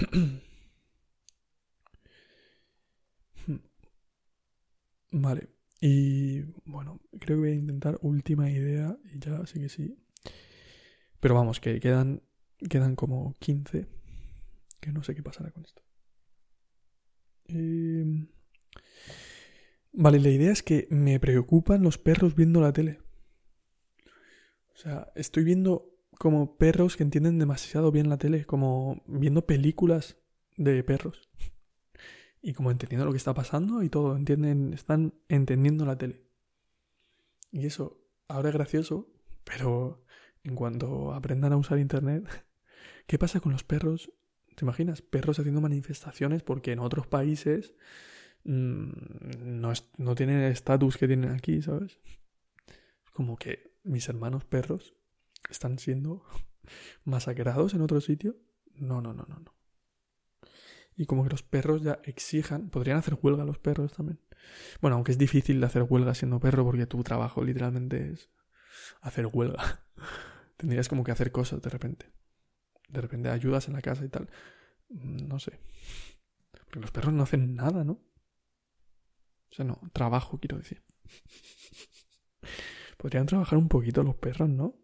Vale. 5.10 5.48
Y 5.80 6.42
bueno, 6.64 7.00
creo 7.18 7.36
que 7.36 7.40
voy 7.40 7.50
a 7.50 7.54
intentar 7.54 7.98
última 8.02 8.50
idea 8.50 8.96
y 9.12 9.18
ya, 9.18 9.44
sí 9.46 9.60
que 9.60 9.68
sí. 9.68 9.96
Pero 11.20 11.34
vamos, 11.34 11.60
que 11.60 11.80
quedan, 11.80 12.22
quedan 12.68 12.96
como 12.96 13.34
15. 13.38 13.86
Que 14.80 14.92
no 14.92 15.02
sé 15.02 15.14
qué 15.14 15.22
pasará 15.22 15.50
con 15.50 15.64
esto. 15.64 15.82
Em, 17.48 18.28
vale, 19.92 20.20
la 20.20 20.30
idea 20.30 20.52
es 20.52 20.62
que 20.62 20.86
me 20.90 21.18
preocupan 21.20 21.82
los 21.82 21.98
perros 21.98 22.34
viendo 22.34 22.60
la 22.60 22.72
tele. 22.72 23.00
O 24.74 24.76
sea, 24.76 25.12
estoy 25.14 25.44
viendo 25.44 25.90
como 26.20 26.58
perros 26.58 26.98
que 26.98 27.02
entienden 27.02 27.38
demasiado 27.38 27.90
bien 27.90 28.10
la 28.10 28.18
tele, 28.18 28.44
como 28.44 29.02
viendo 29.06 29.46
películas 29.46 30.18
de 30.58 30.84
perros 30.84 31.30
y 32.42 32.52
como 32.52 32.70
entendiendo 32.70 33.06
lo 33.06 33.12
que 33.12 33.16
está 33.16 33.32
pasando 33.32 33.82
y 33.82 33.88
todo, 33.88 34.14
entienden, 34.14 34.74
están 34.74 35.14
entendiendo 35.30 35.86
la 35.86 35.96
tele. 35.96 36.26
Y 37.50 37.64
eso 37.64 38.04
ahora 38.28 38.50
es 38.50 38.54
gracioso, 38.54 39.08
pero 39.44 40.04
en 40.44 40.56
cuanto 40.56 41.14
aprendan 41.14 41.54
a 41.54 41.56
usar 41.56 41.78
internet, 41.78 42.28
¿qué 43.06 43.18
pasa 43.18 43.40
con 43.40 43.52
los 43.52 43.64
perros? 43.64 44.12
¿Te 44.56 44.66
imaginas? 44.66 45.00
Perros 45.00 45.38
haciendo 45.38 45.62
manifestaciones 45.62 46.42
porque 46.42 46.72
en 46.72 46.80
otros 46.80 47.06
países 47.06 47.72
mm, 48.44 48.90
no, 49.38 49.72
no 49.96 50.14
tienen 50.14 50.42
el 50.42 50.52
estatus 50.52 50.98
que 50.98 51.06
tienen 51.06 51.30
aquí, 51.30 51.62
¿sabes? 51.62 51.98
Como 53.14 53.38
que 53.38 53.72
mis 53.84 54.06
hermanos 54.10 54.44
perros 54.44 54.99
están 55.50 55.78
siendo 55.78 56.24
masacrados 57.04 57.74
en 57.74 57.82
otro 57.82 58.00
sitio. 58.00 58.36
No, 58.74 59.00
no, 59.00 59.12
no, 59.12 59.26
no, 59.28 59.40
no 59.40 59.60
y 61.00 61.06
como 61.06 61.24
que 61.24 61.30
los 61.30 61.42
perros 61.42 61.80
ya 61.80 61.98
exijan, 62.04 62.68
podrían 62.68 62.98
hacer 62.98 63.18
huelga 63.22 63.46
los 63.46 63.58
perros 63.58 63.94
también. 63.94 64.20
Bueno, 64.82 64.96
aunque 64.96 65.12
es 65.12 65.18
difícil 65.18 65.58
de 65.58 65.64
hacer 65.64 65.86
huelga 65.88 66.14
siendo 66.14 66.40
perro 66.40 66.62
porque 66.62 66.84
tu 66.84 67.02
trabajo 67.02 67.42
literalmente 67.42 68.12
es 68.12 68.28
hacer 69.00 69.26
huelga. 69.32 69.82
Tendrías 70.58 70.90
como 70.90 71.02
que 71.02 71.10
hacer 71.10 71.32
cosas 71.32 71.62
de 71.62 71.70
repente. 71.70 72.12
De 72.90 73.00
repente 73.00 73.30
ayudas 73.30 73.66
en 73.68 73.74
la 73.74 73.80
casa 73.80 74.04
y 74.04 74.10
tal. 74.10 74.28
No 74.90 75.38
sé. 75.38 75.58
Porque 76.64 76.80
los 76.80 76.90
perros 76.90 77.14
no 77.14 77.22
hacen 77.22 77.54
nada, 77.54 77.82
¿no? 77.82 77.92
O 77.92 79.54
sea, 79.54 79.64
no, 79.64 79.80
trabajo 79.94 80.38
quiero 80.38 80.58
decir. 80.58 80.84
Podrían 82.98 83.24
trabajar 83.24 83.58
un 83.58 83.68
poquito 83.68 84.02
los 84.02 84.16
perros, 84.16 84.50
¿no? 84.50 84.74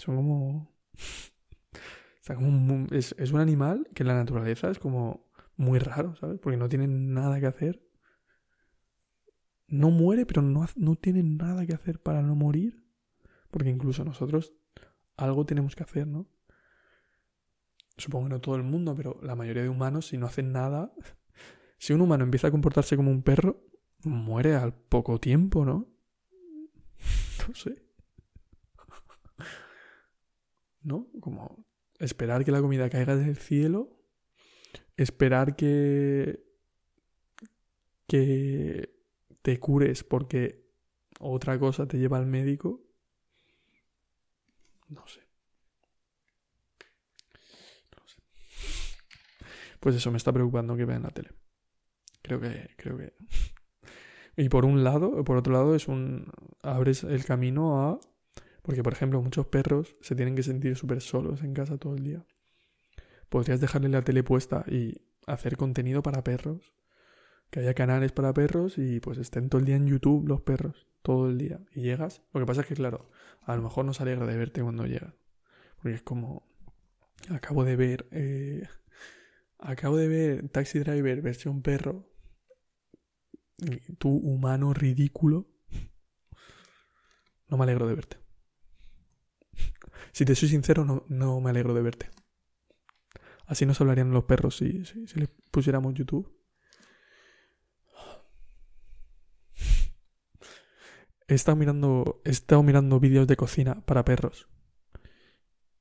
Son 0.00 0.16
como 0.16 0.80
es, 2.90 3.32
un 3.32 3.40
animal 3.40 3.88
que 3.94 4.02
en 4.02 4.08
la 4.08 4.14
naturaleza 4.14 4.70
es 4.70 4.78
como 4.78 5.28
muy 5.56 5.78
raro, 5.78 6.14
¿sabes? 6.16 6.38
Porque 6.38 6.56
no 6.56 6.68
tienen 6.68 7.12
nada 7.12 7.40
que 7.40 7.46
hacer. 7.46 7.86
No 9.66 9.90
muere, 9.90 10.26
pero 10.26 10.42
no, 10.42 10.66
no 10.76 10.96
tiene 10.96 11.22
nada 11.22 11.66
que 11.66 11.74
hacer 11.74 12.00
para 12.00 12.22
no 12.22 12.34
morir. 12.34 12.84
Porque 13.50 13.68
incluso 13.68 14.04
nosotros 14.04 14.52
algo 15.16 15.44
tenemos 15.44 15.74
que 15.74 15.82
hacer, 15.82 16.06
¿no? 16.06 16.28
Supongo 17.96 18.26
que 18.26 18.30
no 18.30 18.40
todo 18.40 18.56
el 18.56 18.62
mundo, 18.62 18.94
pero 18.96 19.20
la 19.22 19.34
mayoría 19.34 19.62
de 19.62 19.68
humanos, 19.68 20.06
si 20.06 20.16
no 20.16 20.26
hacen 20.26 20.52
nada, 20.52 20.94
si 21.78 21.92
un 21.92 22.00
humano 22.00 22.24
empieza 22.24 22.48
a 22.48 22.50
comportarse 22.50 22.96
como 22.96 23.10
un 23.10 23.22
perro, 23.22 23.62
muere 24.04 24.54
al 24.54 24.72
poco 24.72 25.18
tiempo, 25.20 25.64
¿no? 25.64 25.88
No 27.48 27.54
sé. 27.54 27.89
¿No? 30.82 31.08
Como 31.20 31.64
esperar 31.98 32.44
que 32.44 32.52
la 32.52 32.60
comida 32.60 32.88
caiga 32.88 33.16
del 33.16 33.36
cielo, 33.36 33.96
esperar 34.96 35.56
que 35.56 36.50
que 38.06 38.92
te 39.42 39.60
cures 39.60 40.02
porque 40.02 40.68
otra 41.20 41.58
cosa 41.60 41.86
te 41.86 41.96
lleva 41.96 42.18
al 42.18 42.26
médico. 42.26 42.82
No 44.88 45.06
sé. 45.06 45.20
No 47.96 48.08
sé. 48.08 48.16
Pues 49.78 49.94
eso 49.94 50.10
me 50.10 50.16
está 50.16 50.32
preocupando 50.32 50.76
que 50.76 50.84
vean 50.84 51.04
la 51.04 51.10
tele. 51.10 51.30
Creo 52.22 52.40
que 52.40 52.70
creo 52.76 52.98
que 52.98 53.14
y 54.36 54.48
por 54.48 54.64
un 54.64 54.82
lado, 54.82 55.22
por 55.22 55.36
otro 55.36 55.52
lado 55.52 55.76
es 55.76 55.86
un 55.86 56.32
abres 56.62 57.04
el 57.04 57.24
camino 57.24 57.80
a 57.80 58.00
porque, 58.70 58.84
por 58.84 58.92
ejemplo, 58.92 59.20
muchos 59.20 59.46
perros 59.46 59.96
se 60.00 60.14
tienen 60.14 60.36
que 60.36 60.44
sentir 60.44 60.76
súper 60.76 61.00
solos 61.00 61.42
en 61.42 61.54
casa 61.54 61.76
todo 61.76 61.96
el 61.96 62.04
día. 62.04 62.24
Podrías 63.28 63.60
dejarle 63.60 63.88
la 63.88 64.02
tele 64.02 64.22
puesta 64.22 64.64
y 64.68 65.02
hacer 65.26 65.56
contenido 65.56 66.04
para 66.04 66.22
perros. 66.22 66.72
Que 67.50 67.58
haya 67.58 67.74
canales 67.74 68.12
para 68.12 68.32
perros 68.32 68.78
y 68.78 69.00
pues 69.00 69.18
estén 69.18 69.48
todo 69.48 69.58
el 69.58 69.64
día 69.64 69.74
en 69.74 69.88
YouTube 69.88 70.24
los 70.28 70.42
perros. 70.42 70.86
Todo 71.02 71.28
el 71.28 71.36
día. 71.36 71.58
Y 71.74 71.80
llegas. 71.80 72.22
Lo 72.32 72.38
que 72.38 72.46
pasa 72.46 72.60
es 72.60 72.68
que, 72.68 72.76
claro, 72.76 73.10
a 73.42 73.56
lo 73.56 73.62
mejor 73.62 73.86
no 73.86 73.92
se 73.92 74.04
alegra 74.04 74.24
de 74.24 74.36
verte 74.36 74.62
cuando 74.62 74.86
llegas. 74.86 75.14
Porque 75.74 75.96
es 75.96 76.02
como. 76.02 76.46
Acabo 77.28 77.64
de 77.64 77.74
ver. 77.74 78.06
Eh, 78.12 78.68
acabo 79.58 79.96
de 79.96 80.06
ver 80.06 80.48
Taxi 80.48 80.78
Driver 80.78 81.22
versión 81.22 81.60
perro. 81.62 82.08
Tú, 83.98 84.10
humano 84.10 84.72
ridículo. 84.74 85.48
No 87.48 87.56
me 87.56 87.64
alegro 87.64 87.88
de 87.88 87.96
verte. 87.96 88.19
Si 90.12 90.24
te 90.24 90.34
soy 90.34 90.48
sincero, 90.48 91.04
no, 91.08 91.40
me 91.40 91.50
alegro 91.50 91.74
de 91.74 91.82
verte. 91.82 92.10
Así 93.46 93.66
nos 93.66 93.80
hablarían 93.80 94.10
los 94.12 94.24
perros 94.24 94.56
si, 94.56 94.84
si, 94.84 95.18
les 95.18 95.28
pusiéramos 95.50 95.94
YouTube. 95.94 96.32
He 101.26 101.34
estado 101.34 101.56
mirando, 101.56 102.20
he 102.24 102.30
estado 102.30 102.62
mirando 102.62 102.98
vídeos 102.98 103.26
de 103.26 103.36
cocina 103.36 103.84
para 103.86 104.04
perros. 104.04 104.48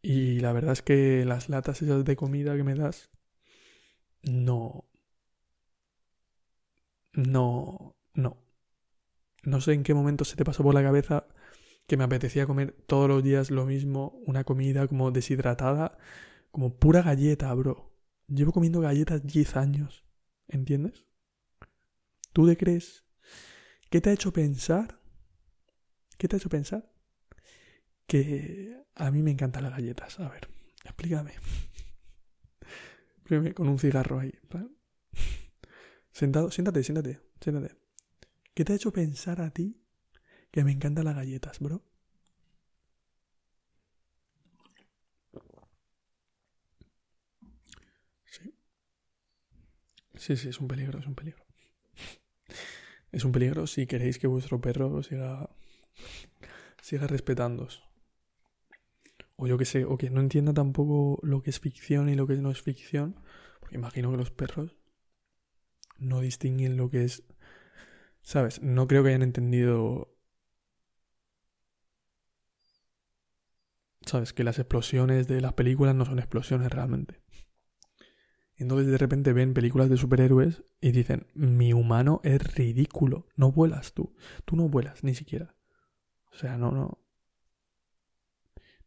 Y 0.00 0.40
la 0.40 0.52
verdad 0.52 0.72
es 0.72 0.82
que 0.82 1.24
las 1.24 1.48
latas 1.48 1.82
esas 1.82 2.04
de 2.04 2.16
comida 2.16 2.56
que 2.56 2.64
me 2.64 2.74
das, 2.74 3.10
no. 4.22 4.88
No. 7.12 7.96
No. 8.14 8.42
No 9.44 9.60
sé 9.60 9.72
en 9.72 9.82
qué 9.82 9.94
momento 9.94 10.24
se 10.24 10.36
te 10.36 10.44
pasó 10.44 10.62
por 10.62 10.74
la 10.74 10.82
cabeza 10.82 11.26
que 11.92 11.98
me 11.98 12.04
apetecía 12.04 12.46
comer 12.46 12.72
todos 12.86 13.06
los 13.06 13.22
días 13.22 13.50
lo 13.50 13.66
mismo, 13.66 14.18
una 14.24 14.44
comida 14.44 14.88
como 14.88 15.10
deshidratada, 15.10 15.98
como 16.50 16.78
pura 16.78 17.02
galleta, 17.02 17.52
bro. 17.52 17.94
Llevo 18.28 18.50
comiendo 18.50 18.80
galletas 18.80 19.26
10 19.26 19.56
años, 19.56 20.02
¿entiendes? 20.48 21.04
¿Tú 22.32 22.46
te 22.46 22.56
crees? 22.56 23.04
¿Qué 23.90 24.00
te 24.00 24.08
ha 24.08 24.14
hecho 24.14 24.32
pensar? 24.32 25.02
¿Qué 26.16 26.28
te 26.28 26.36
ha 26.36 26.38
hecho 26.38 26.48
pensar? 26.48 26.90
Que 28.06 28.74
a 28.94 29.10
mí 29.10 29.22
me 29.22 29.30
encantan 29.30 29.64
las 29.64 29.72
galletas. 29.72 30.18
A 30.18 30.30
ver, 30.30 30.48
explícame. 30.84 31.34
con 33.54 33.68
un 33.68 33.78
cigarro 33.78 34.18
ahí. 34.18 34.32
Sentado, 36.10 36.50
siéntate, 36.50 36.84
siéntate, 36.84 37.20
siéntate. 37.38 37.76
¿Qué 38.54 38.64
te 38.64 38.72
ha 38.72 38.76
hecho 38.76 38.94
pensar 38.94 39.42
a 39.42 39.50
ti 39.50 39.81
que 40.52 40.62
me 40.64 40.70
encantan 40.72 41.06
las 41.06 41.16
galletas, 41.16 41.58
bro. 41.58 41.82
Sí. 48.24 48.52
Sí, 50.14 50.36
sí, 50.36 50.48
es 50.48 50.58
un 50.60 50.68
peligro, 50.68 50.98
es 51.00 51.06
un 51.06 51.14
peligro. 51.14 51.44
Es 53.12 53.24
un 53.24 53.32
peligro 53.32 53.66
si 53.68 53.86
queréis 53.86 54.18
que 54.18 54.26
vuestro 54.26 54.60
perro 54.60 55.02
siga, 55.02 55.48
siga 56.80 57.06
respetándoos. 57.06 57.82
O 59.36 59.46
yo 59.46 59.58
que 59.58 59.70
sé, 59.72 59.80
o 59.84 59.94
que 60.00 60.10
no 60.10 60.20
entienda 60.20 60.52
tampoco 60.62 61.18
lo 61.22 61.42
que 61.42 61.50
es 61.50 61.60
ficción 61.60 62.08
y 62.08 62.14
lo 62.14 62.26
que 62.26 62.36
no 62.36 62.50
es 62.50 62.62
ficción. 62.62 63.08
Porque 63.60 63.76
imagino 63.76 64.10
que 64.10 64.16
los 64.22 64.30
perros 64.30 64.76
no 65.98 66.20
distinguen 66.20 66.76
lo 66.76 66.90
que 66.90 67.04
es... 67.04 67.22
¿Sabes? 68.22 68.62
No 68.62 68.86
creo 68.86 69.02
que 69.02 69.10
hayan 69.10 69.22
entendido 69.22 70.14
¿Sabes? 74.12 74.34
Que 74.34 74.44
las 74.44 74.58
explosiones 74.58 75.26
de 75.26 75.40
las 75.40 75.54
películas 75.54 75.94
no 75.94 76.04
son 76.04 76.18
explosiones 76.18 76.70
realmente. 76.70 77.22
Entonces 78.56 78.88
de 78.88 78.98
repente 78.98 79.32
ven 79.32 79.54
películas 79.54 79.88
de 79.88 79.96
superhéroes 79.96 80.64
y 80.82 80.92
dicen, 80.92 81.28
mi 81.32 81.72
humano 81.72 82.20
es 82.22 82.54
ridículo, 82.54 83.26
no 83.36 83.52
vuelas 83.52 83.94
tú, 83.94 84.14
tú 84.44 84.54
no 84.54 84.68
vuelas 84.68 85.02
ni 85.02 85.14
siquiera. 85.14 85.56
O 86.30 86.36
sea, 86.36 86.58
no, 86.58 86.72
no. 86.72 86.98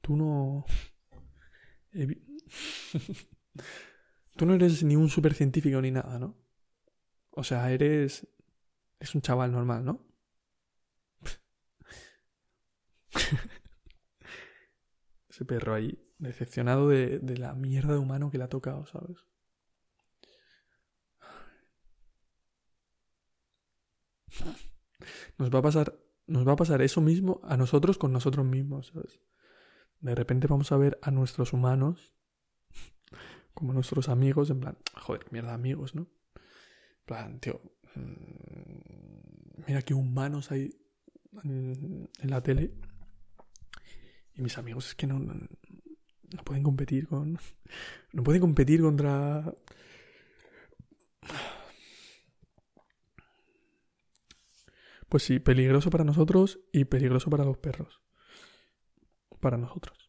Tú 0.00 0.16
no... 0.16 0.64
tú 4.36 4.44
no 4.44 4.54
eres 4.54 4.82
ni 4.82 4.96
un 4.96 5.08
supercientífico 5.08 5.80
ni 5.80 5.92
nada, 5.92 6.18
¿no? 6.18 6.36
O 7.30 7.44
sea, 7.44 7.70
eres... 7.70 8.26
Es 8.98 9.14
un 9.14 9.22
chaval 9.22 9.52
normal, 9.52 9.84
¿no? 9.84 10.04
Ese 15.32 15.44
perro 15.44 15.74
ahí 15.74 15.98
Decepcionado 16.18 16.88
de, 16.88 17.18
de 17.18 17.36
la 17.36 17.52
mierda 17.54 17.94
de 17.94 17.98
humano 17.98 18.30
que 18.30 18.38
le 18.38 18.44
ha 18.44 18.48
tocado, 18.48 18.86
¿sabes? 18.86 19.26
Nos 25.36 25.52
va 25.52 25.58
a 25.58 25.62
pasar, 25.62 25.98
nos 26.28 26.46
va 26.46 26.52
a 26.52 26.56
pasar 26.56 26.80
eso 26.80 27.00
mismo 27.00 27.40
a 27.42 27.56
nosotros 27.56 27.98
con 27.98 28.12
nosotros 28.12 28.46
mismos, 28.46 28.92
¿sabes? 28.94 29.18
De 30.00 30.14
repente 30.14 30.46
vamos 30.46 30.70
a 30.70 30.76
ver 30.76 30.96
a 31.02 31.10
nuestros 31.10 31.52
humanos 31.52 32.14
como 33.54 33.72
nuestros 33.72 34.08
amigos, 34.08 34.50
en 34.50 34.60
plan, 34.60 34.78
joder, 34.94 35.26
mierda, 35.30 35.52
amigos, 35.52 35.96
¿no? 35.96 36.02
En 36.02 37.04
plan, 37.04 37.40
tío, 37.40 37.60
mm, 37.96 39.64
mira 39.66 39.82
qué 39.82 39.94
humanos 39.94 40.52
hay 40.52 40.70
en, 41.42 42.08
la 42.22 42.42
tele. 42.42 42.74
Y 44.34 44.42
mis 44.42 44.58
amigos 44.58 44.88
es 44.88 44.94
que 44.94 45.06
no, 45.06 45.18
no, 45.18 45.34
pueden 46.44 46.62
competir 46.62 47.08
con. 47.08 47.38
No 48.12 48.22
pueden 48.22 48.42
competir 48.42 48.82
contra. 48.82 49.54
Pues 55.08 55.22
sí, 55.22 55.38
peligroso 55.38 55.88
para 55.88 56.04
nosotros 56.04 56.60
y 56.72 56.84
peligroso 56.84 57.30
para 57.30 57.44
los 57.44 57.56
perros. 57.56 58.02
Para 59.40 59.56
nosotros. 59.56 60.01